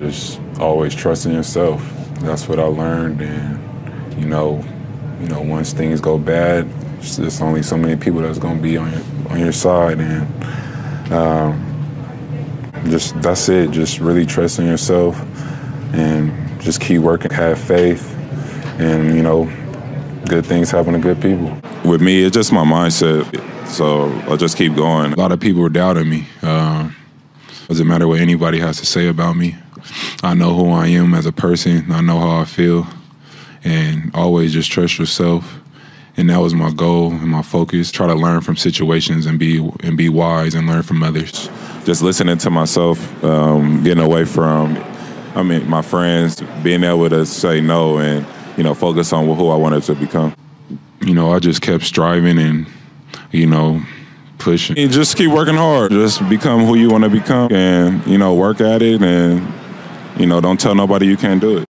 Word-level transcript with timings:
Just 0.00 0.40
always 0.58 0.94
trusting 0.94 1.30
yourself. 1.30 1.86
That's 2.20 2.48
what 2.48 2.58
I 2.58 2.64
learned, 2.64 3.20
and 3.20 4.18
you 4.18 4.24
know, 4.26 4.64
you 5.20 5.28
know, 5.28 5.42
once 5.42 5.74
things 5.74 6.00
go 6.00 6.16
bad, 6.16 6.66
there's 7.02 7.42
only 7.42 7.62
so 7.62 7.76
many 7.76 7.96
people 7.96 8.22
that's 8.22 8.38
gonna 8.38 8.62
be 8.62 8.78
on 8.78 8.90
your 8.90 9.02
on 9.28 9.38
your 9.38 9.52
side, 9.52 10.00
and 10.00 11.12
um, 11.12 12.82
just 12.86 13.20
that's 13.20 13.46
it. 13.50 13.72
Just 13.72 14.00
really 14.00 14.24
trusting 14.24 14.66
yourself, 14.66 15.20
and 15.92 16.32
just 16.62 16.80
keep 16.80 17.02
working, 17.02 17.30
have 17.30 17.60
faith, 17.60 18.14
and 18.80 19.14
you 19.14 19.22
know, 19.22 19.44
good 20.28 20.46
things 20.46 20.70
happen 20.70 20.94
to 20.94 20.98
good 20.98 21.20
people. 21.20 21.54
With 21.84 22.00
me, 22.00 22.22
it's 22.22 22.32
just 22.32 22.52
my 22.52 22.64
mindset. 22.64 23.26
So 23.68 24.08
I'll 24.30 24.38
just 24.38 24.56
keep 24.56 24.74
going. 24.74 25.12
A 25.12 25.16
lot 25.16 25.30
of 25.30 25.40
people 25.40 25.60
were 25.60 25.68
doubting 25.68 26.08
me. 26.08 26.26
Um, 26.40 26.96
doesn't 27.68 27.86
matter 27.86 28.08
what 28.08 28.18
anybody 28.18 28.60
has 28.60 28.78
to 28.78 28.86
say 28.86 29.06
about 29.06 29.36
me. 29.36 29.56
I 30.22 30.34
know 30.34 30.54
who 30.54 30.70
I 30.70 30.88
am 30.88 31.14
as 31.14 31.26
a 31.26 31.32
person. 31.32 31.90
I 31.90 32.00
know 32.00 32.18
how 32.18 32.40
I 32.40 32.44
feel, 32.44 32.86
and 33.64 34.10
always 34.14 34.52
just 34.52 34.70
trust 34.70 34.98
yourself. 34.98 35.58
And 36.16 36.28
that 36.28 36.38
was 36.38 36.54
my 36.54 36.70
goal 36.70 37.12
and 37.12 37.28
my 37.28 37.42
focus. 37.42 37.90
Try 37.90 38.06
to 38.06 38.14
learn 38.14 38.42
from 38.42 38.56
situations 38.56 39.26
and 39.26 39.38
be 39.38 39.58
and 39.82 39.96
be 39.96 40.08
wise 40.08 40.54
and 40.54 40.66
learn 40.66 40.82
from 40.82 41.02
others. 41.02 41.48
Just 41.84 42.02
listening 42.02 42.38
to 42.38 42.50
myself, 42.50 43.24
um, 43.24 43.82
getting 43.82 44.04
away 44.04 44.26
from, 44.26 44.76
I 45.34 45.42
mean, 45.42 45.66
my 45.68 45.80
friends, 45.80 46.42
being 46.62 46.84
able 46.84 47.08
to 47.08 47.24
say 47.24 47.60
no 47.60 47.98
and 47.98 48.26
you 48.56 48.62
know 48.62 48.74
focus 48.74 49.12
on 49.12 49.24
who 49.24 49.48
I 49.48 49.56
wanted 49.56 49.82
to 49.84 49.94
become. 49.94 50.34
You 51.00 51.14
know, 51.14 51.32
I 51.32 51.38
just 51.38 51.62
kept 51.62 51.84
striving 51.84 52.38
and 52.38 52.66
you 53.30 53.46
know 53.46 53.82
pushing. 54.36 54.76
You 54.76 54.88
just 54.88 55.16
keep 55.16 55.30
working 55.30 55.54
hard. 55.54 55.92
Just 55.92 56.28
become 56.28 56.66
who 56.66 56.74
you 56.76 56.90
want 56.90 57.04
to 57.04 57.10
become, 57.10 57.52
and 57.52 58.06
you 58.06 58.18
know 58.18 58.34
work 58.34 58.60
at 58.60 58.82
it 58.82 59.00
and 59.00 59.59
you 60.18 60.26
know, 60.26 60.40
don't 60.40 60.60
tell 60.60 60.74
nobody 60.74 61.06
you 61.06 61.16
can't 61.16 61.40
do 61.40 61.58
it. 61.58 61.69